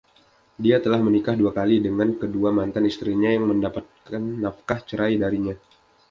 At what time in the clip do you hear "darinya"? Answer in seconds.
5.23-5.53